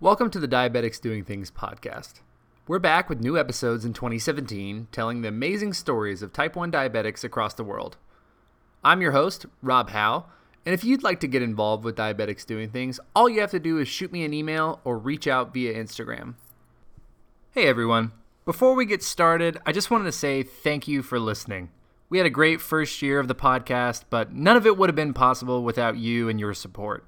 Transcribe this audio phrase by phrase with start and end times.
[0.00, 2.14] Welcome to the Diabetics Doing Things podcast.
[2.66, 7.22] We're back with new episodes in 2017 telling the amazing stories of type 1 diabetics
[7.22, 7.96] across the world.
[8.82, 10.26] I'm your host, Rob Howe,
[10.66, 13.60] and if you'd like to get involved with Diabetics Doing Things, all you have to
[13.60, 16.34] do is shoot me an email or reach out via Instagram.
[17.52, 18.10] Hey everyone,
[18.44, 21.70] before we get started, I just wanted to say thank you for listening.
[22.10, 24.96] We had a great first year of the podcast, but none of it would have
[24.96, 27.06] been possible without you and your support.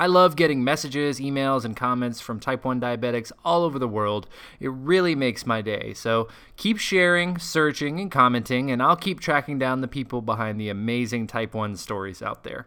[0.00, 4.26] I love getting messages, emails, and comments from type 1 diabetics all over the world.
[4.58, 5.92] It really makes my day.
[5.92, 10.70] So keep sharing, searching, and commenting, and I'll keep tracking down the people behind the
[10.70, 12.66] amazing type 1 stories out there.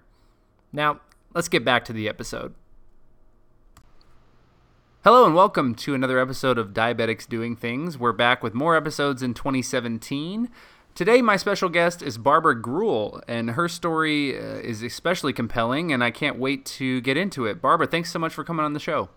[0.71, 1.01] Now,
[1.33, 2.53] let's get back to the episode.
[5.03, 7.97] Hello and welcome to another episode of Diabetics Doing Things.
[7.97, 10.52] We're back with more episodes in 2017.
[10.95, 16.03] Today, my special guest is Barbara Gruhl, and her story uh, is especially compelling, and
[16.03, 17.63] I can't wait to get into it.
[17.63, 19.09] Barbara, thanks so much for coming on the show.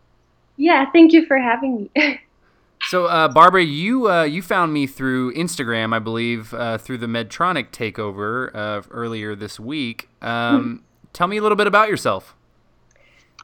[0.57, 2.21] Yeah, thank you for having me.
[2.89, 7.07] so, uh, Barbara, you uh, you found me through Instagram, I believe, uh, through the
[7.07, 10.09] Medtronic takeover uh, earlier this week.
[10.23, 10.77] Um, mm-hmm.
[11.13, 12.35] Tell me a little bit about yourself.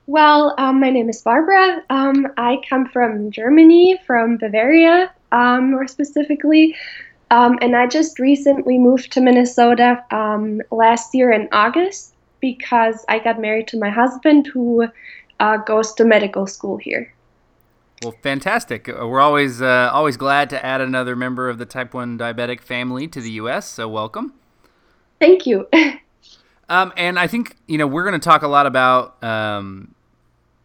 [0.06, 1.82] Well, um, my name is Barbara.
[1.90, 6.74] Um, I come from Germany, from Bavaria, um, more specifically.
[7.32, 13.20] Um, and I just recently moved to Minnesota um, last year in August because I
[13.20, 14.86] got married to my husband who
[15.40, 17.10] uh, goes to medical school here.
[18.02, 18.86] Well, fantastic.
[18.86, 22.60] Uh, we're always uh, always glad to add another member of the type 1 diabetic
[22.60, 24.34] family to the U.S., so welcome.
[25.18, 25.68] Thank you.
[26.68, 29.94] um, and I think, you know, we're going to talk a lot about um,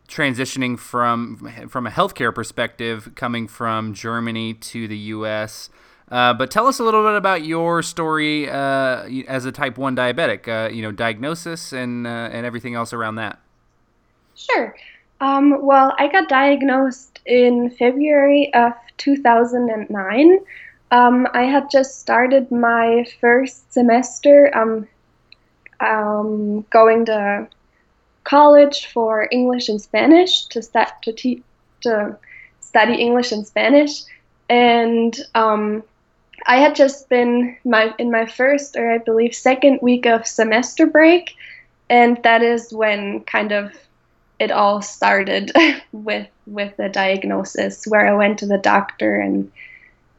[0.09, 5.69] transitioning from from a healthcare perspective, coming from Germany to the U.S.,
[6.11, 9.95] uh, but tell us a little bit about your story uh, as a type one
[9.95, 10.47] diabetic.
[10.47, 13.39] Uh, you know, diagnosis and uh, and everything else around that.
[14.35, 14.75] Sure.
[15.19, 20.39] Um, well, I got diagnosed in February of 2009.
[20.91, 24.87] Um, I had just started my first semester um,
[25.79, 27.47] um, going to
[28.23, 31.43] college for English and Spanish to start to te-
[31.81, 32.17] to
[32.61, 34.03] study English and Spanish,
[34.49, 35.83] and um,
[36.45, 40.85] I had just been my in my first or I believe second week of semester
[40.85, 41.35] break,
[41.89, 43.73] and that is when kind of
[44.39, 45.51] it all started
[45.91, 49.51] with with the diagnosis where I went to the doctor and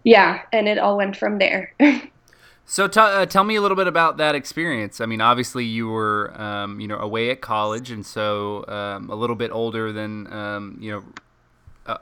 [0.05, 1.73] yeah, and it all went from there.
[2.65, 5.01] so t- uh, tell me a little bit about that experience.
[5.01, 9.15] I mean, obviously you were um, you know away at college, and so um, a
[9.15, 11.05] little bit older than um, you know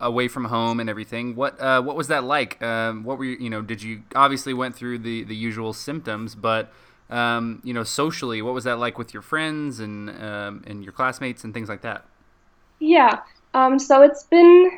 [0.00, 1.36] away from home and everything.
[1.36, 2.60] What uh, what was that like?
[2.62, 3.62] Um, what were you, you know?
[3.62, 6.72] Did you obviously went through the the usual symptoms, but
[7.10, 10.92] um, you know, socially, what was that like with your friends and um, and your
[10.92, 12.04] classmates and things like that?
[12.78, 13.20] Yeah.
[13.54, 14.70] Um, so it's been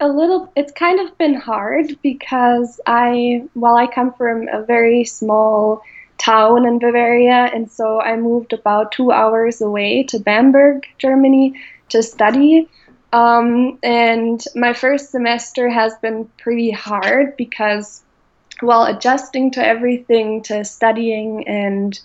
[0.00, 0.52] a little.
[0.56, 5.82] It's kind of been hard because I, while I come from a very small
[6.18, 11.54] town in Bavaria, and so I moved about two hours away to Bamberg, Germany,
[11.90, 12.68] to study.
[13.12, 18.02] Um, and my first semester has been pretty hard because
[18.60, 21.98] while adjusting to everything, to studying, and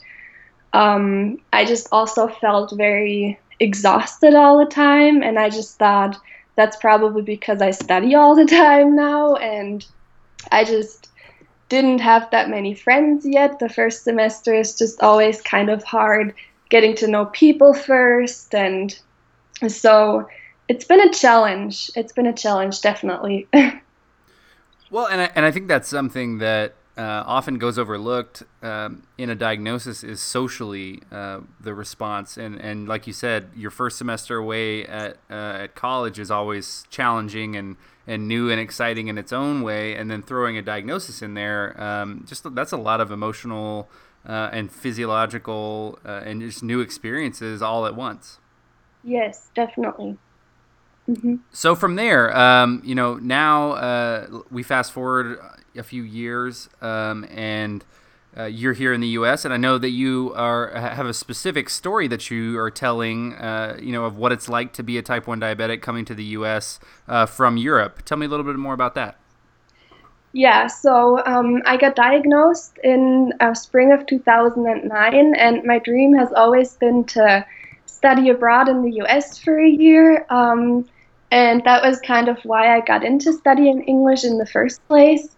[0.73, 5.23] um, I just also felt very exhausted all the time.
[5.23, 6.19] And I just thought
[6.55, 9.35] that's probably because I study all the time now.
[9.35, 9.85] And
[10.51, 11.09] I just
[11.69, 13.59] didn't have that many friends yet.
[13.59, 16.33] The first semester is just always kind of hard
[16.69, 18.53] getting to know people first.
[18.53, 18.97] And
[19.67, 20.27] so
[20.67, 21.91] it's been a challenge.
[21.95, 23.47] It's been a challenge, definitely.
[24.91, 29.29] well, and I, and I think that's something that uh, often goes overlooked um, in
[29.29, 32.37] a diagnosis is socially uh, the response.
[32.37, 35.33] And, and like you said, your first semester away at, uh,
[35.63, 39.95] at college is always challenging and, and new and exciting in its own way.
[39.95, 43.89] And then throwing a diagnosis in there, um, just that's a lot of emotional
[44.27, 48.39] uh, and physiological uh, and just new experiences all at once.
[49.03, 50.17] Yes, definitely.
[51.09, 51.35] Mm-hmm.
[51.51, 55.39] So from there, um, you know, now uh, we fast forward
[55.75, 57.83] a few years, um, and
[58.37, 59.43] uh, you're here in the U.S.
[59.43, 63.77] And I know that you are have a specific story that you are telling, uh,
[63.81, 66.23] you know, of what it's like to be a Type One diabetic coming to the
[66.23, 66.79] U.S.
[67.07, 68.03] Uh, from Europe.
[68.05, 69.17] Tell me a little bit more about that.
[70.33, 76.31] Yeah, so um, I got diagnosed in uh, spring of 2009, and my dream has
[76.31, 77.45] always been to
[78.01, 80.25] study abroad in the US for a year.
[80.31, 80.89] Um,
[81.29, 85.35] and that was kind of why I got into studying English in the first place.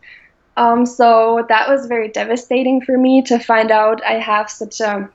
[0.56, 5.10] Um, so that was very devastating for me to find out I have such a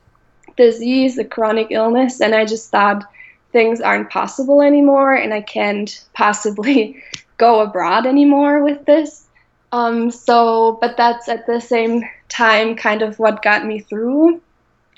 [0.58, 3.10] disease, a chronic illness, and I just thought
[3.52, 7.02] things aren't possible anymore and I can't possibly
[7.38, 9.24] go abroad anymore with this.
[9.72, 14.42] Um, so, but that's at the same time kind of what got me through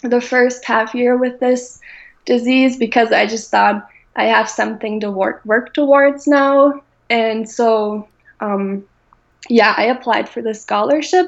[0.03, 1.81] the first half year with this
[2.31, 6.81] disease because I just thought I have something to work work towards now,
[7.11, 8.09] and so
[8.41, 8.85] um,
[9.49, 11.27] yeah, I applied for the scholarship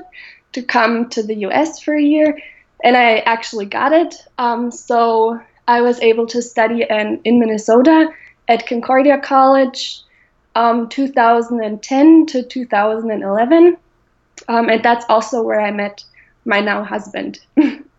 [0.53, 1.83] to come to the U.S.
[1.83, 2.39] for a year,
[2.85, 4.15] and I actually got it.
[4.39, 8.09] Um, so I was able to study in, in Minnesota
[8.49, 10.01] at Concordia College,
[10.55, 13.77] um, 2010 to 2011,
[14.49, 16.05] um, and that's also where I met
[16.45, 17.41] my now husband.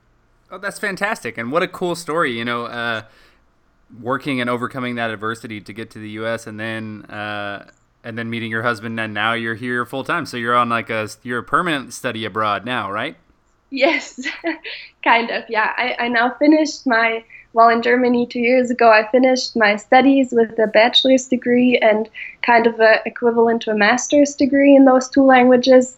[0.54, 1.38] oh, that's fantastic!
[1.38, 2.66] And what a cool story, you know.
[2.66, 3.04] Uh,
[4.02, 6.48] working and overcoming that adversity to get to the U.S.
[6.48, 7.70] and then uh,
[8.04, 10.26] and then meeting your husband, and now you're here full time.
[10.26, 13.16] So you're on like a you're a permanent study abroad now, right?
[13.70, 14.28] Yes,
[15.04, 15.44] kind of.
[15.50, 17.24] Yeah, I, I now finished my
[17.54, 18.92] while in Germany two years ago.
[18.92, 22.10] I finished my studies with a bachelor's degree and
[22.42, 25.96] kind of a equivalent to a master's degree in those two languages.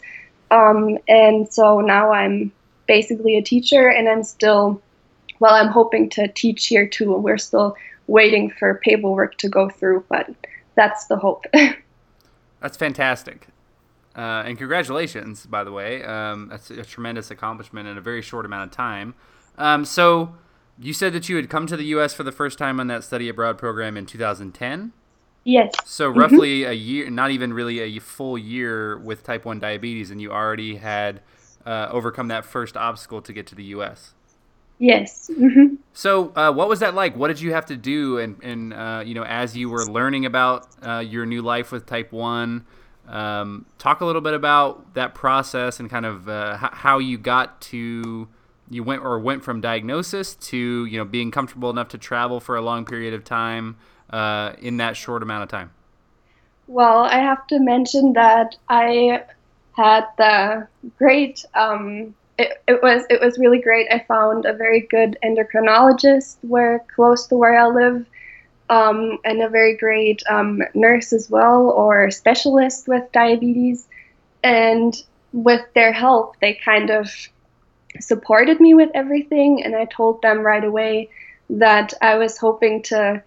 [0.50, 2.52] Um, and so now I'm
[2.86, 4.80] basically a teacher, and I'm still
[5.38, 7.12] well, I'm hoping to teach here too.
[7.16, 10.30] We're still waiting for paperwork to go through, but
[10.74, 11.44] that's the hope.
[12.60, 13.48] that's fantastic.
[14.14, 16.02] Uh, and congratulations, by the way.
[16.02, 19.14] Um, that's a tremendous accomplishment in a very short amount of time.
[19.58, 20.34] Um, so,
[20.78, 22.14] you said that you had come to the U.S.
[22.14, 24.92] for the first time on that study abroad program in 2010.
[25.44, 25.72] Yes.
[25.84, 26.18] So mm-hmm.
[26.18, 26.70] roughly mm-hmm.
[26.70, 30.76] a year, not even really a full year with type one diabetes, and you already
[30.76, 31.20] had
[31.66, 34.14] uh, overcome that first obstacle to get to the U.S.
[34.78, 35.30] Yes.
[35.32, 35.76] Mm-hmm.
[35.92, 37.16] So, uh, what was that like?
[37.16, 38.18] What did you have to do?
[38.18, 41.86] And, and uh, you know, as you were learning about uh, your new life with
[41.86, 42.66] Type One,
[43.08, 47.18] um, talk a little bit about that process and kind of uh, h- how you
[47.18, 48.28] got to
[48.68, 52.56] you went or went from diagnosis to you know being comfortable enough to travel for
[52.56, 53.76] a long period of time
[54.10, 55.70] uh, in that short amount of time.
[56.66, 59.22] Well, I have to mention that I
[59.76, 63.88] had the great um, it, it was it was really great.
[63.90, 68.06] I found a very good endocrinologist where close to where I live,
[68.68, 73.86] um, and a very great um, nurse as well or specialist with diabetes.
[74.42, 74.94] And
[75.32, 77.10] with their help, they kind of
[78.00, 79.64] supported me with everything.
[79.64, 81.10] And I told them right away
[81.50, 83.22] that I was hoping to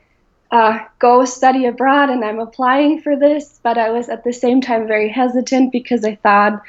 [0.51, 3.59] uh, go study abroad, and I'm applying for this.
[3.61, 6.61] But I was at the same time very hesitant because I thought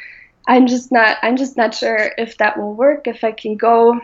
[0.47, 4.01] I'm just not I'm just not sure if that will work if I can go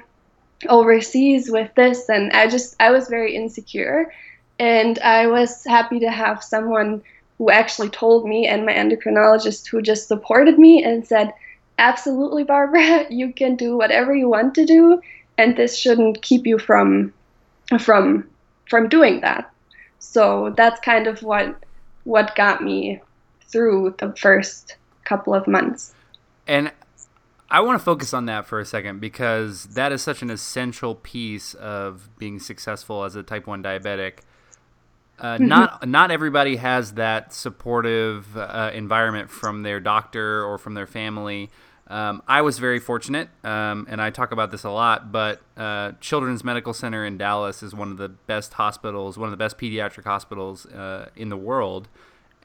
[0.69, 4.13] overseas with this and I just I was very insecure
[4.59, 7.03] and I was happy to have someone
[7.37, 11.35] who actually told me and my endocrinologist who just supported me and said
[11.79, 15.01] absolutely Barbara you can do whatever you want to do
[15.37, 17.13] and this shouldn't keep you from
[17.81, 18.29] from
[18.69, 19.51] from doing that
[19.99, 21.57] so that's kind of what
[22.05, 23.01] what got me
[23.49, 25.95] through the first couple of months
[26.47, 26.73] and
[27.49, 30.97] I want to focus on that for a second because that is such an essential
[30.97, 34.19] piece of being successful as a type 1 diabetic.
[35.19, 35.47] Uh, mm-hmm.
[35.47, 41.51] not not everybody has that supportive uh, environment from their doctor or from their family.
[41.89, 45.13] Um, I was very fortunate, um, and I talk about this a lot.
[45.13, 49.31] But uh, Children's Medical Center in Dallas is one of the best hospitals, one of
[49.31, 51.89] the best pediatric hospitals uh, in the world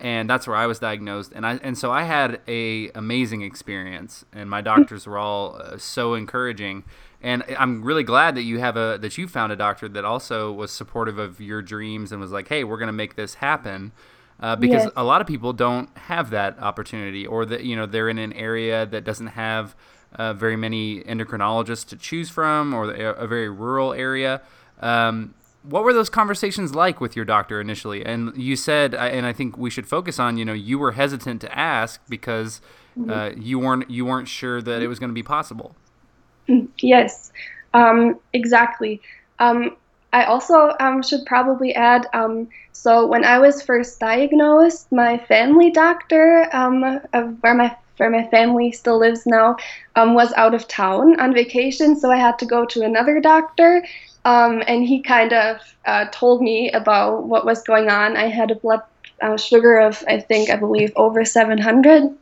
[0.02, 1.32] and that's where I was diagnosed.
[1.34, 5.78] And I and so I had a amazing experience, and my doctors were all uh,
[5.78, 6.84] so encouraging.
[7.22, 10.52] And I'm really glad that you have a that you found a doctor that also
[10.52, 13.92] was supportive of your dreams and was like, "Hey, we're going to make this happen."
[14.42, 14.94] Uh, because yes.
[14.96, 18.34] a lot of people don't have that opportunity, or that you know they're in an
[18.34, 19.76] area that doesn't have
[20.16, 24.42] uh, very many endocrinologists to choose from, or a, very rural area.
[24.80, 28.04] Um, what were those conversations like with your doctor initially?
[28.04, 31.40] And you said, and I think we should focus on, you know, you were hesitant
[31.42, 32.62] to ask because
[32.98, 33.12] mm-hmm.
[33.12, 35.76] uh, you weren't you weren't sure that it was going to be possible.
[36.80, 37.32] Yes,
[37.74, 39.02] um, exactly.
[39.40, 39.78] Um,
[40.14, 42.08] I also um, should probably add.
[42.14, 46.82] Um, so when I was first diagnosed, my family doctor, um,
[47.42, 49.56] where my where my family still lives now,
[49.96, 53.84] um, was out of town on vacation, so I had to go to another doctor
[54.26, 58.18] um, and he kind of uh, told me about what was going on.
[58.18, 58.82] I had a blood
[59.22, 62.16] uh, sugar of, I think, I believe, over 700.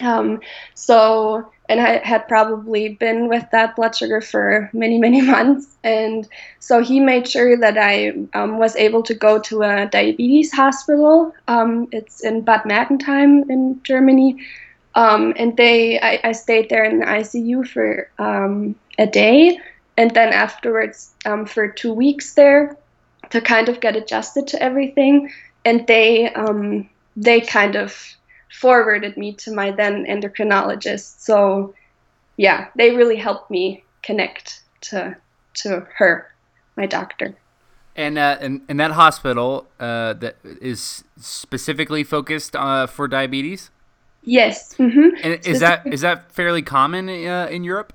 [0.00, 0.40] Um,
[0.74, 5.68] so, and I had probably been with that blood sugar for many, many months.
[5.84, 10.52] And so he made sure that I um, was able to go to a diabetes
[10.52, 11.32] hospital.
[11.46, 14.44] Um, it's in Bad Mergentheim in Germany.
[14.96, 19.56] Um, and they, I, I, stayed there in the ICU for um, a day
[19.96, 22.76] and then afterwards um, for two weeks there
[23.30, 25.30] to kind of get adjusted to everything.
[25.64, 28.16] And they um, they kind of
[28.50, 31.20] forwarded me to my then endocrinologist.
[31.20, 31.74] So
[32.36, 35.16] yeah, they really helped me connect to
[35.52, 36.32] to her,
[36.76, 37.34] my doctor.
[37.96, 43.70] And uh, and, and that hospital uh, that is specifically focused uh, for diabetes.
[44.22, 44.74] Yes.
[44.76, 45.16] Mm-hmm.
[45.22, 47.92] And is that is that fairly common uh, in Europe?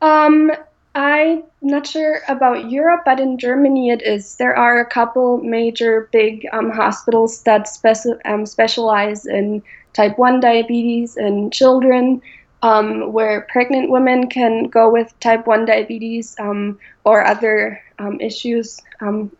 [0.00, 0.50] Um,
[0.94, 4.36] I'm not sure about Europe, but in Germany it is.
[4.36, 10.38] There are a couple major big um, hospitals that speci- um, specialize in type 1
[10.40, 12.22] diabetes in children,
[12.62, 18.80] um, where pregnant women can go with type 1 diabetes um, or other um, issues
[19.00, 19.32] um,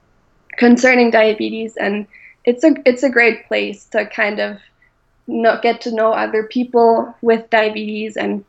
[0.56, 1.76] concerning diabetes.
[1.76, 2.06] And
[2.44, 4.58] it's a, it's a great place to kind of
[5.28, 8.44] know, get to know other people with diabetes and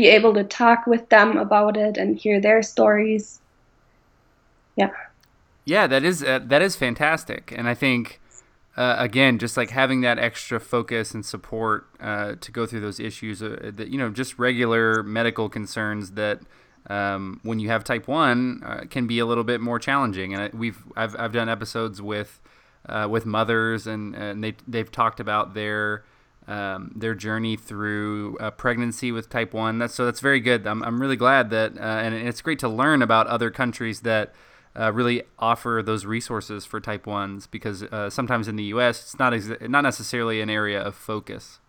[0.00, 3.40] be able to talk with them about it and hear their stories.
[4.76, 4.90] Yeah.
[5.66, 8.18] Yeah, that is uh, that is fantastic, and I think
[8.76, 12.98] uh, again, just like having that extra focus and support uh, to go through those
[12.98, 16.40] issues, uh, that you know, just regular medical concerns that.
[16.88, 20.52] Um, when you have type one, uh, can be a little bit more challenging, and
[20.54, 22.40] we've I've, I've done episodes with
[22.88, 26.04] uh, with mothers, and, and they they've talked about their
[26.46, 29.78] um, their journey through uh, pregnancy with type 1.
[29.78, 30.66] That's, so that's very good.
[30.66, 34.34] I'm, I'm really glad that, uh, and it's great to learn about other countries that
[34.78, 39.18] uh, really offer those resources for type 1s because uh, sometimes in the US, it's
[39.18, 41.60] not, ex- not necessarily an area of focus.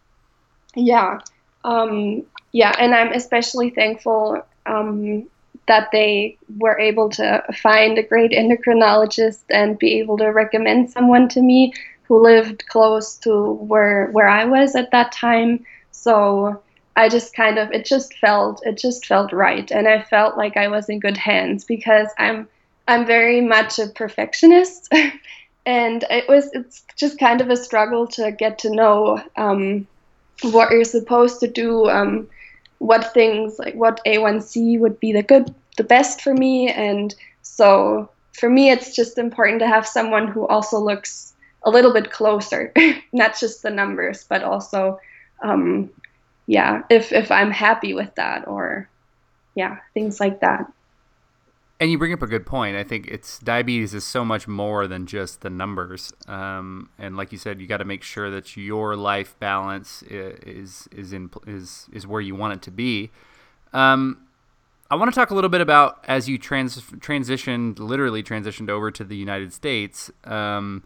[0.75, 1.19] Yeah.
[1.63, 2.75] Um, yeah.
[2.79, 5.27] And I'm especially thankful um,
[5.67, 11.29] that they were able to find a great endocrinologist and be able to recommend someone
[11.29, 11.73] to me
[12.11, 15.65] who lived close to where where I was at that time.
[15.91, 16.61] So
[16.97, 19.71] I just kind of it just felt it just felt right.
[19.71, 22.49] And I felt like I was in good hands because I'm
[22.85, 24.93] I'm very much a perfectionist.
[25.63, 29.87] And it was it's just kind of a struggle to get to know um,
[30.41, 32.27] what you're supposed to do um,
[32.79, 36.67] what things like what A1C would be the good the best for me.
[36.69, 37.13] And
[37.43, 41.30] so for me it's just important to have someone who also looks
[41.63, 42.73] a little bit closer,
[43.13, 44.99] not just the numbers, but also,
[45.41, 45.89] um,
[46.47, 48.89] yeah, if if I'm happy with that or,
[49.55, 50.71] yeah, things like that.
[51.79, 52.77] And you bring up a good point.
[52.77, 56.13] I think it's diabetes is so much more than just the numbers.
[56.27, 60.87] Um, and like you said, you got to make sure that your life balance is
[60.91, 63.09] is in is is where you want it to be.
[63.73, 64.27] Um,
[64.91, 68.91] I want to talk a little bit about as you trans transitioned, literally transitioned over
[68.91, 70.11] to the United States.
[70.23, 70.83] Um,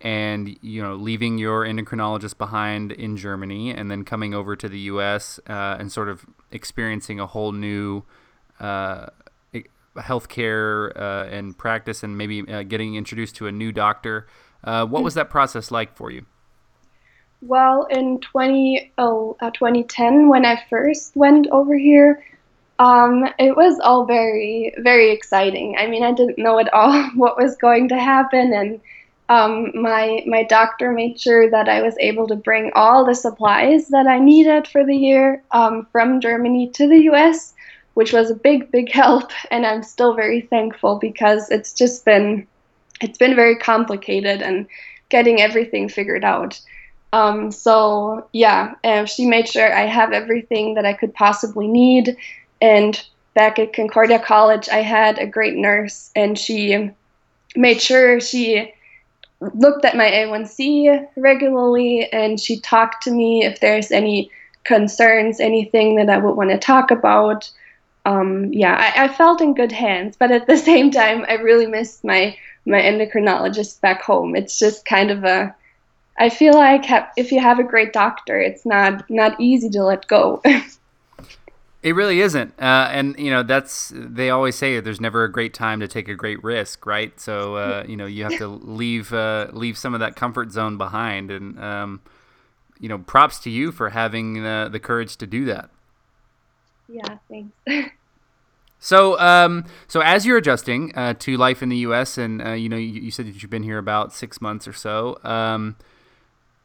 [0.00, 4.78] and you know leaving your endocrinologist behind in Germany and then coming over to the
[4.80, 5.38] U.S.
[5.48, 8.02] Uh, and sort of experiencing a whole new
[8.58, 9.06] uh,
[9.96, 14.26] healthcare uh, and practice and maybe uh, getting introduced to a new doctor.
[14.62, 16.26] Uh, what was that process like for you?
[17.42, 22.22] Well, in 20, oh, 2010, when I first went over here,
[22.78, 25.76] um, it was all very, very exciting.
[25.78, 28.80] I mean, I didn't know at all what was going to happen, and
[29.30, 33.86] um, my my doctor made sure that I was able to bring all the supplies
[33.88, 37.54] that I needed for the year um, from Germany to the U.S.,
[37.94, 42.44] which was a big big help, and I'm still very thankful because it's just been
[43.00, 44.66] it's been very complicated and
[45.10, 46.60] getting everything figured out.
[47.12, 52.16] Um, so yeah, uh, she made sure I have everything that I could possibly need,
[52.60, 53.00] and
[53.34, 56.90] back at Concordia College, I had a great nurse, and she
[57.54, 58.74] made sure she
[59.40, 64.30] looked at my A1C regularly and she talked to me if there's any
[64.64, 67.50] concerns, anything that I would want to talk about.
[68.04, 71.66] Um, yeah, I, I, felt in good hands, but at the same time, I really
[71.66, 74.36] missed my my endocrinologist back home.
[74.36, 75.54] It's just kind of a
[76.18, 76.84] I feel like
[77.16, 80.42] if you have a great doctor, it's not not easy to let go.
[81.82, 85.54] It really isn't, uh, and you know that's they always say there's never a great
[85.54, 87.18] time to take a great risk, right?
[87.18, 90.76] So uh, you know you have to leave uh, leave some of that comfort zone
[90.76, 92.02] behind, and um,
[92.78, 95.70] you know props to you for having the, the courage to do that.
[96.86, 97.94] Yeah, thanks.
[98.78, 102.18] so um, so as you're adjusting uh, to life in the U.S.
[102.18, 104.74] and uh, you know you, you, said that you've been here about six months or
[104.74, 105.18] so.
[105.24, 105.76] Um,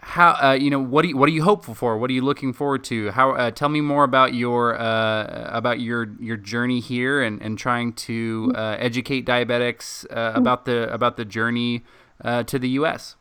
[0.06, 1.98] how uh, you know what do you what are you hopeful for?
[1.98, 3.10] What are you looking forward to?
[3.10, 7.58] How uh, tell me more about your uh, about your your journey here and, and
[7.58, 11.84] trying to uh, educate diabetics uh, about the about the journey
[12.24, 13.16] uh, to the U.S.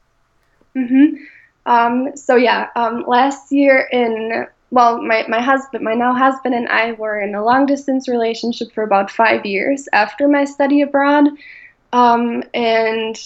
[0.76, 1.24] Mm-hmm.
[1.64, 6.68] Um, so yeah, um, last year in well, my my husband, my now husband, and
[6.68, 11.28] I were in a long distance relationship for about five years after my study abroad.
[11.94, 13.16] Um, and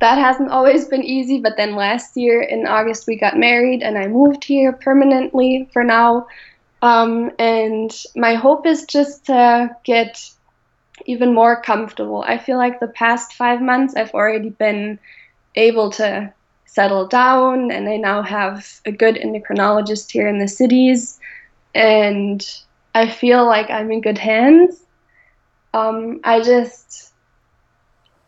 [0.00, 1.40] that hasn't always been easy.
[1.40, 5.84] But then last year in August, we got married and I moved here permanently for
[5.84, 6.26] now.
[6.82, 10.30] Um, and my hope is just to get
[11.06, 12.24] even more comfortable.
[12.26, 14.98] I feel like the past five months, I've already been
[15.54, 16.32] able to
[16.66, 21.18] settle down, and I now have a good endocrinologist here in the cities,
[21.74, 22.46] and
[22.94, 24.80] I feel like I'm in good hands.
[25.74, 27.07] Um, I just,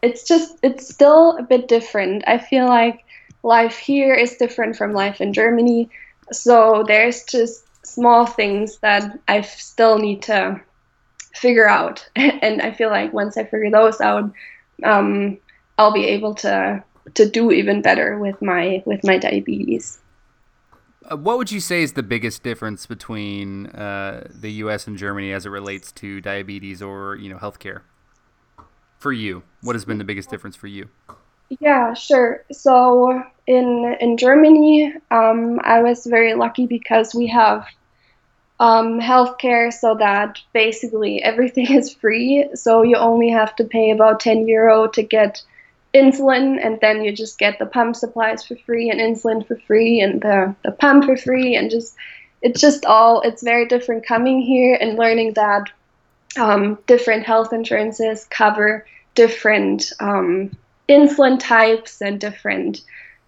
[0.02, 2.24] it's just, it's still a bit different.
[2.26, 3.04] I feel like
[3.42, 5.90] life here is different from life in Germany.
[6.32, 10.60] So there's just small things that I still need to
[11.34, 12.08] figure out.
[12.16, 14.30] and I feel like once I figure those out,
[14.84, 15.38] um,
[15.78, 19.98] I'll be able to to do even better with my with my diabetes.
[21.10, 24.86] Uh, what would you say is the biggest difference between uh, the U.S.
[24.86, 27.80] and Germany as it relates to diabetes or you know healthcare?
[29.00, 30.88] For you, what has been the biggest difference for you?
[31.58, 32.44] Yeah, sure.
[32.52, 37.66] So in in Germany, um, I was very lucky because we have
[38.60, 42.48] um, healthcare so that basically everything is free.
[42.54, 45.42] So you only have to pay about 10 euro to get
[45.94, 50.00] insulin, and then you just get the pump supplies for free and insulin for free
[50.00, 51.56] and the, the pump for free.
[51.56, 51.96] And just,
[52.42, 55.70] it's just all, it's very different coming here and learning that
[56.38, 60.50] um, different health insurances cover different um,
[60.88, 62.82] insulin types and different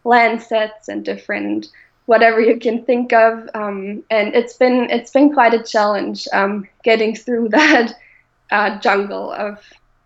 [0.05, 1.69] Lancets and different
[2.07, 3.49] whatever you can think of.
[3.55, 7.95] Um, and it's been it's been quite a challenge um, getting through that
[8.51, 9.59] uh, jungle of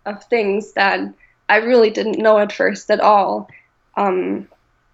[0.05, 1.01] of things that
[1.49, 3.49] I really didn't know at first at all.
[3.95, 4.47] Um,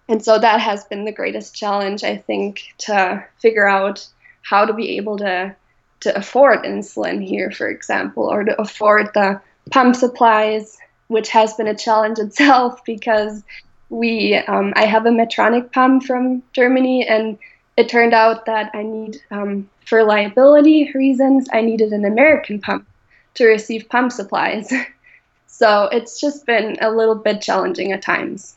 [0.08, 4.06] and so that has been the greatest challenge, I think, to figure out
[4.42, 5.56] how to be able to
[6.04, 10.76] to afford insulin here, for example, or to afford the pump supplies,
[11.08, 13.42] which has been a challenge itself because
[13.90, 17.38] we um, I have a Medtronic pump from Germany, and
[17.76, 22.86] it turned out that I need um, for liability reasons I needed an American pump
[23.34, 24.72] to receive pump supplies.
[25.46, 28.56] so it's just been a little bit challenging at times.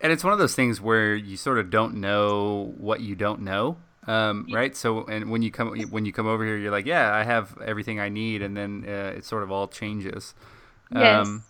[0.00, 3.40] And it's one of those things where you sort of don't know what you don't
[3.40, 3.78] know.
[4.06, 4.76] Um, right.
[4.76, 7.58] So, and when you come when you come over here, you're like, yeah, I have
[7.64, 10.34] everything I need, and then uh, it sort of all changes.
[10.92, 11.26] Yes.
[11.26, 11.44] Um,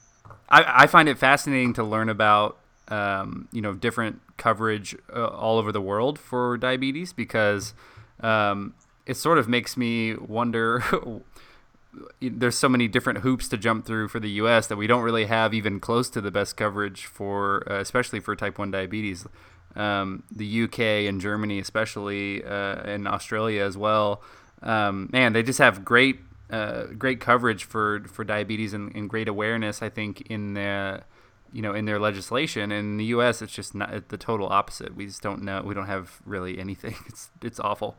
[0.49, 5.59] I, I find it fascinating to learn about um, you know different coverage uh, all
[5.59, 7.75] over the world for diabetes because
[8.21, 8.75] um,
[9.07, 10.83] it sort of makes me wonder.
[12.21, 14.67] there's so many different hoops to jump through for the U.S.
[14.67, 18.37] that we don't really have even close to the best coverage for, uh, especially for
[18.37, 19.27] type one diabetes.
[19.77, 22.49] Um, the UK and Germany, especially, uh,
[22.85, 24.23] and Australia as well.
[24.63, 29.29] Um, man, they just have great, uh, great coverage for for diabetes and, and, great
[29.29, 29.83] awareness.
[29.83, 31.03] I think in the
[31.53, 32.73] you know, in their legislation.
[32.73, 34.95] In the U.S., it's just not the total opposite.
[34.95, 35.63] We just don't know.
[35.65, 36.95] We don't have really anything.
[37.07, 37.97] It's it's awful.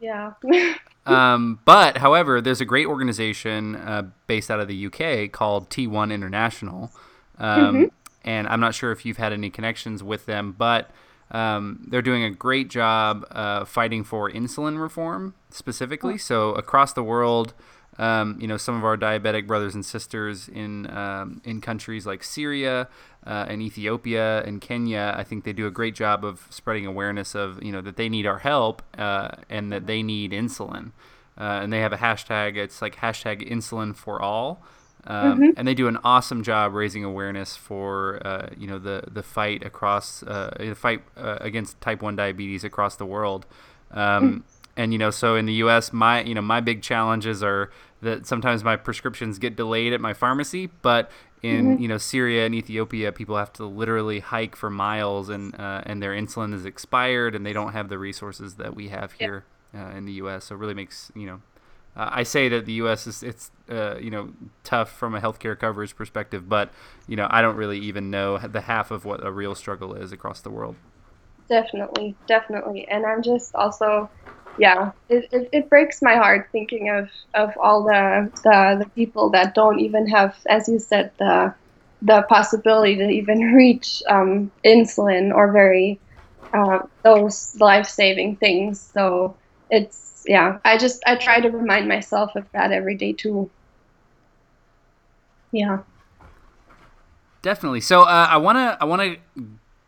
[0.00, 0.32] Yeah.
[1.06, 6.12] um, but however, there's a great organization uh, based out of the UK called T1
[6.12, 6.90] International,
[7.38, 7.84] um, mm-hmm.
[8.24, 10.90] And I'm not sure if you've had any connections with them, but
[11.30, 16.18] um, they're doing a great job uh, fighting for insulin reform specifically.
[16.18, 17.54] So across the world
[18.00, 22.24] um, you know, some of our diabetic brothers and sisters in um, in countries like
[22.24, 22.88] Syria
[23.26, 25.14] uh, and Ethiopia and Kenya.
[25.16, 28.08] I think they do a great job of spreading awareness of you know that they
[28.08, 30.92] need our help uh, and that they need insulin.
[31.36, 32.56] Uh, and they have a hashtag.
[32.56, 34.62] It's like hashtag insulin for all.
[35.06, 35.50] Um, mm-hmm.
[35.56, 39.64] And they do an awesome job raising awareness for uh, you know the the fight
[39.64, 43.46] across uh, the fight uh, against type one diabetes across the world.
[43.90, 44.42] Um, mm
[44.76, 47.70] and you know so in the us my you know my big challenges are
[48.02, 51.10] that sometimes my prescriptions get delayed at my pharmacy but
[51.42, 51.82] in mm-hmm.
[51.82, 56.02] you know syria and ethiopia people have to literally hike for miles and uh, and
[56.02, 59.90] their insulin is expired and they don't have the resources that we have here uh,
[59.90, 61.40] in the us so it really makes you know
[61.96, 63.06] uh, I say that the U.S.
[63.06, 64.32] is it's uh, you know
[64.64, 66.70] tough from a healthcare coverage perspective, but
[67.06, 70.12] you know I don't really even know the half of what a real struggle is
[70.12, 70.76] across the world.
[71.48, 74.08] Definitely, definitely, and I'm just also
[74.58, 79.30] yeah, it, it, it, breaks my heart thinking of, of all the, the, the people
[79.30, 81.54] that don't even have, as you said, the
[82.02, 86.00] the possibility to even reach um, insulin or very
[86.52, 88.80] uh, those life saving things.
[88.80, 89.36] So
[89.70, 93.50] it's yeah, I just I try to remind myself of that every day too.
[95.52, 95.78] Yeah.
[97.42, 97.80] Definitely.
[97.80, 99.16] So uh, I wanna I wanna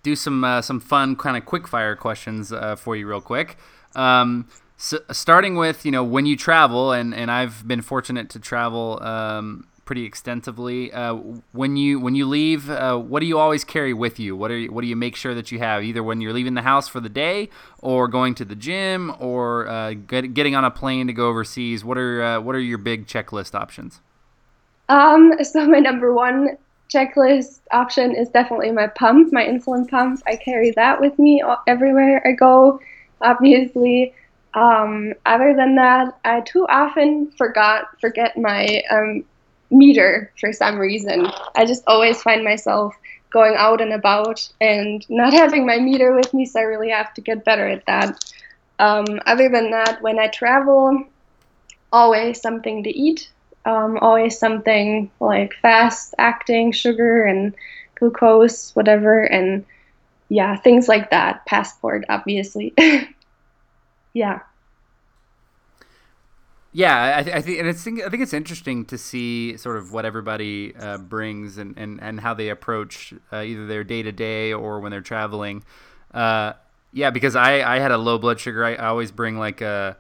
[0.03, 3.57] do some uh, some fun kind of quick fire questions uh, for you real quick.
[3.95, 8.41] Um, so starting with you know when you travel and, and I've been fortunate to
[8.41, 10.93] travel um, pretty extensively.
[10.93, 11.15] Uh,
[11.53, 14.37] when you when you leave, uh, what do you always carry with you?
[14.37, 16.55] What are you, what do you make sure that you have either when you're leaving
[16.55, 17.49] the house for the day,
[17.81, 21.85] or going to the gym, or uh, get, getting on a plane to go overseas?
[21.85, 24.01] What are uh, what are your big checklist options?
[24.89, 26.57] Um, so my number one
[26.89, 30.23] checklist option is definitely my pump, my insulin pump.
[30.27, 32.81] I carry that with me everywhere I go.
[33.21, 34.15] Obviously.
[34.55, 39.25] Um, other than that, I too often forgot forget my um,
[39.73, 41.27] meter for some reason.
[41.57, 42.95] I just always find myself
[43.31, 47.15] going out and about and not having my meter with me, so I really have
[47.15, 48.23] to get better at that.
[48.79, 51.05] Um, other than that, when I travel,
[51.93, 53.31] always something to eat,
[53.65, 57.55] um, always something like fast acting sugar and
[57.95, 59.65] glucose, whatever, and
[60.29, 61.47] yeah, things like that.
[61.47, 62.75] Passport, obviously.
[64.15, 64.41] yeah.
[66.75, 70.07] Yeah, I, I think, and it's, I think it's interesting to see sort of what
[70.07, 74.55] everybody uh, brings and, and, and how they approach uh, either their day to day
[74.55, 75.65] or when they're traveling.
[76.15, 76.55] Uh,
[76.93, 78.65] yeah, because I, I had a low blood sugar.
[78.65, 79.99] I, I always bring like a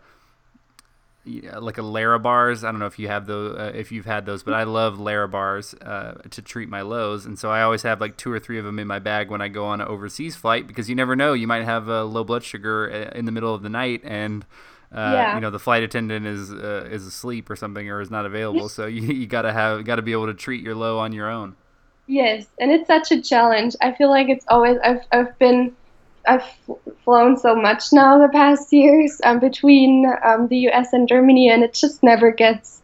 [1.25, 2.65] like a Larabars.
[2.65, 4.99] I don't know if you have those, uh, if you've had those, but I love
[4.99, 8.59] Larabars uh, to treat my lows, and so I always have like two or three
[8.59, 11.15] of them in my bag when I go on an overseas flight because you never
[11.15, 14.01] know, you might have a low blood sugar uh, in the middle of the night
[14.05, 14.45] and
[14.95, 15.35] uh, yeah.
[15.35, 18.69] you know the flight attendant is uh, is asleep or something or is not available.
[18.73, 21.57] So you, you gotta have gotta be able to treat your low on your own.
[22.07, 22.47] Yes.
[22.59, 23.77] And it's such a challenge.
[23.81, 25.75] I feel like it's always i've, I've been
[26.27, 26.45] i've
[27.05, 31.65] flown so much now the past years um, between um, the us and germany and
[31.65, 32.83] it just never gets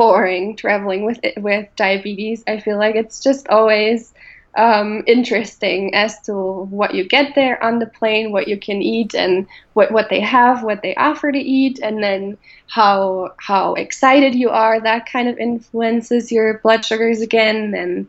[0.00, 2.42] boring traveling with it, with diabetes.
[2.46, 4.14] I feel like it's just always
[4.56, 9.14] um, interesting as to what you get there on the plane, what you can eat,
[9.14, 12.36] and what, what they have, what they offer to eat, and then
[12.68, 14.80] how how excited you are.
[14.80, 18.08] That kind of influences your blood sugars again, and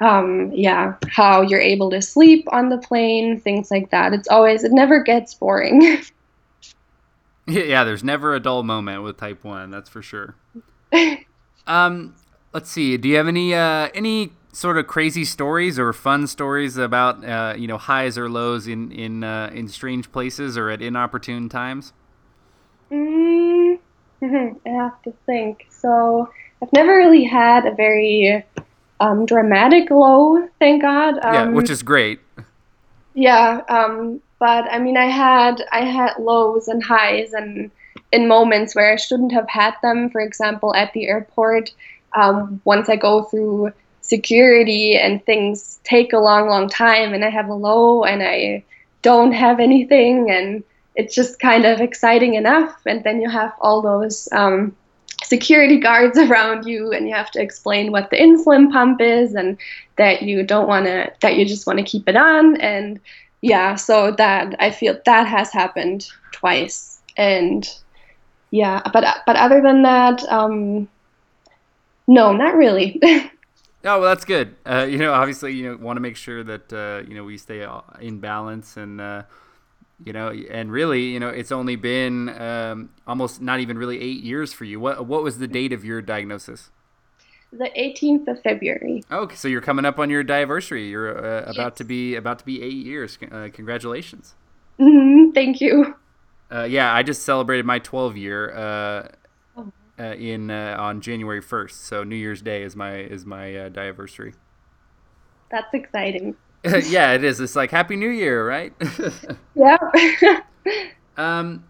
[0.00, 4.12] um, yeah, how you're able to sleep on the plane, things like that.
[4.12, 6.02] It's always it never gets boring.
[7.46, 9.70] yeah, there's never a dull moment with Type One.
[9.70, 10.34] That's for sure.
[11.66, 12.14] um,
[12.52, 12.96] let's see.
[12.98, 17.54] Do you have any uh, any sort of crazy stories or fun stories about uh,
[17.56, 21.92] you know highs or lows in in uh, in strange places or at inopportune times?
[22.90, 23.78] Mm,
[24.22, 25.66] I have to think.
[25.70, 28.44] So I've never really had a very
[29.00, 31.14] um, dramatic low, thank God.
[31.22, 32.20] Um, yeah, which is great.
[33.14, 37.70] Yeah, um, but I mean, I had I had lows and highs and
[38.10, 40.10] in moments where I shouldn't have had them.
[40.10, 41.72] For example, at the airport,
[42.16, 43.72] um, once I go through
[44.08, 48.64] security and things take a long, long time, and I have a low and I
[49.02, 50.64] don't have anything, and
[50.96, 52.74] it's just kind of exciting enough.
[52.86, 54.74] And then you have all those um,
[55.22, 59.58] security guards around you, and you have to explain what the insulin pump is, and
[59.96, 62.58] that you don't want to, that you just want to keep it on.
[62.60, 62.98] And
[63.42, 67.68] yeah, so that I feel that has happened twice, and
[68.50, 70.88] yeah, but but other than that, um,
[72.06, 73.00] no, not really.
[73.88, 74.54] Oh well, that's good.
[74.66, 77.38] Uh, you know, obviously, you know, want to make sure that uh, you know we
[77.38, 77.66] stay
[78.00, 79.22] in balance, and uh,
[80.04, 84.22] you know, and really, you know, it's only been um, almost not even really eight
[84.22, 84.78] years for you.
[84.78, 86.70] What what was the date of your diagnosis?
[87.50, 89.02] The 18th of February.
[89.10, 90.86] Okay, so you're coming up on your anniversary.
[90.90, 91.78] You're uh, about yes.
[91.78, 93.16] to be about to be eight years.
[93.32, 94.34] Uh, congratulations.
[94.78, 95.96] Mm-hmm, thank you.
[96.52, 98.50] Uh, yeah, I just celebrated my 12 year
[99.98, 101.86] uh, in uh, on January first.
[101.86, 104.34] So New Year's Day is my is my uh, anniversary.
[105.50, 106.36] That's exciting.
[106.64, 107.40] yeah, it is.
[107.40, 108.72] It's like Happy New Year, right?
[109.54, 109.76] yeah.
[111.16, 111.64] um,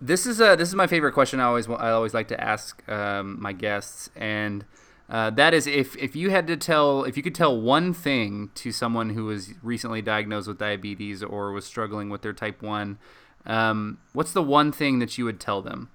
[0.00, 1.40] this is a this is my favorite question.
[1.40, 4.64] I always I always like to ask um, my guests, and
[5.08, 8.50] uh, that is if if you had to tell if you could tell one thing
[8.54, 12.98] to someone who was recently diagnosed with diabetes or was struggling with their type one,
[13.46, 15.90] um, what's the one thing that you would tell them?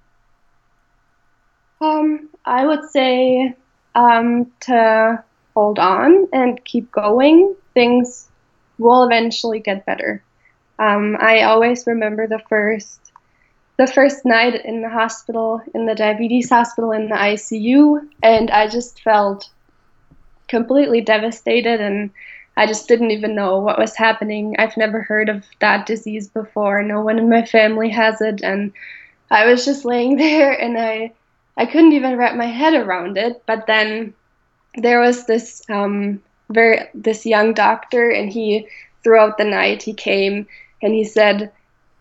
[1.84, 3.54] Um, I would say
[3.94, 5.22] um, to
[5.54, 7.54] hold on and keep going.
[7.74, 8.28] Things
[8.78, 10.22] will eventually get better.
[10.78, 13.00] Um, I always remember the first
[13.76, 18.68] the first night in the hospital, in the diabetes hospital, in the ICU, and I
[18.68, 19.50] just felt
[20.46, 22.10] completely devastated and
[22.56, 24.54] I just didn't even know what was happening.
[24.60, 26.84] I've never heard of that disease before.
[26.84, 28.42] No one in my family has it.
[28.42, 28.72] And
[29.28, 31.12] I was just laying there and I
[31.56, 33.42] I couldn't even wrap my head around it.
[33.46, 34.14] But then
[34.76, 38.68] there was this um, very this young doctor, and he
[39.02, 40.46] throughout the night he came
[40.82, 41.52] and he said,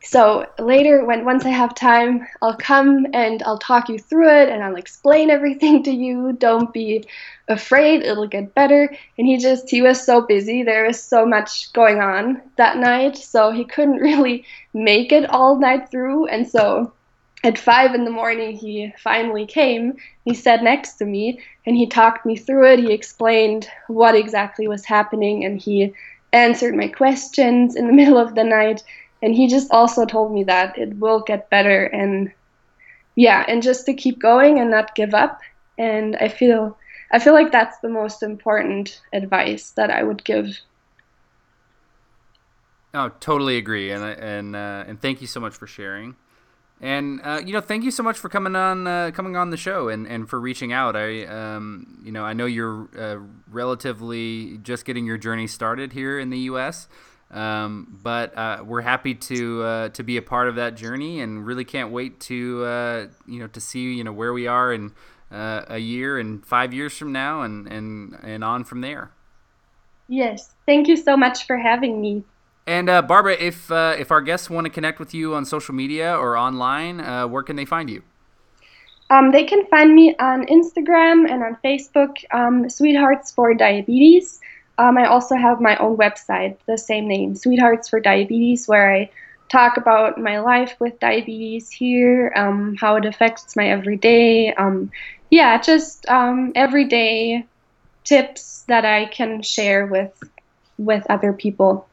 [0.04, 4.50] so later, when once I have time, I'll come and I'll talk you through it
[4.50, 6.34] and I'll explain everything to you.
[6.34, 7.06] Don't be
[7.48, 8.94] afraid, it'll get better.
[9.18, 10.62] And he just, he was so busy.
[10.62, 13.18] There was so much going on that night.
[13.18, 16.28] So he couldn't really make it all night through.
[16.28, 16.92] And so
[17.44, 19.98] at five in the morning, he finally came.
[20.24, 22.80] He sat next to me and he talked me through it.
[22.80, 25.94] He explained what exactly was happening and he
[26.32, 28.84] answered my questions in the middle of the night.
[29.22, 32.32] And he just also told me that it will get better and
[33.16, 35.40] yeah and just to keep going and not give up.
[35.78, 36.78] And i feel
[37.12, 40.60] i feel like that's the most important advice that i would give.
[42.94, 43.92] Oh totally agree.
[43.92, 46.16] And and uh, and thank you so much for sharing
[46.84, 49.58] and uh, you know thank you so much for coming on uh, coming on the
[49.58, 53.18] show and, and for reaching out i um, you know i know you're uh,
[53.50, 56.88] relatively just getting your journey started here in the us
[57.32, 61.48] um, but uh, we're happy to uh, to be a part of that journey, and
[61.48, 64.92] really can't wait to uh, you know to see you know where we are in
[65.32, 69.10] a year and five years from now, and and and on from there.
[70.08, 72.24] Yes, thank you so much for having me.
[72.66, 75.76] And uh, Barbara, if uh, if our guests want to connect with you on social
[75.76, 77.00] media or online,
[77.30, 78.04] where can they find you?
[79.10, 84.40] Um, they can find me on Instagram and on Facebook, um, Sweethearts for Diabetes.
[84.78, 89.12] Um, I also have my own website, the same name, Sweethearts for Diabetes, where I
[89.50, 94.52] talk about my life with diabetes here, um, how it affects my everyday.
[94.56, 94.92] Um,
[95.30, 97.46] yeah, just um, everyday
[98.04, 100.24] tips that I can share with
[100.80, 101.88] with other people.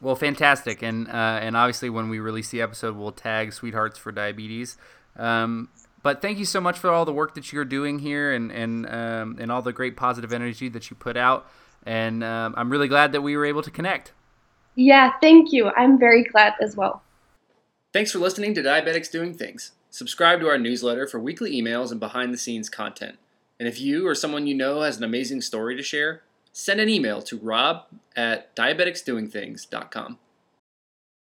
[0.00, 4.12] Well, fantastic, and uh, and obviously when we release the episode, we'll tag Sweethearts for
[4.12, 4.78] Diabetes.
[5.16, 5.68] Um,
[6.02, 8.86] but thank you so much for all the work that you're doing here and and
[8.88, 11.46] um, and all the great positive energy that you put out.
[11.84, 14.12] And um, I'm really glad that we were able to connect.
[14.74, 15.70] Yeah, thank you.
[15.70, 17.02] I'm very glad as well.
[17.92, 19.72] Thanks for listening to Diabetics Doing Things.
[19.90, 23.18] Subscribe to our newsletter for weekly emails and behind the scenes content.
[23.58, 26.88] And if you or someone you know has an amazing story to share, send an
[26.88, 27.86] email to rob
[28.16, 30.18] at diabeticsdoingthings.com.